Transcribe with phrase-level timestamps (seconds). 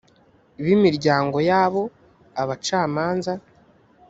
[0.63, 1.81] bimiryango yabo
[2.41, 3.31] abacamanza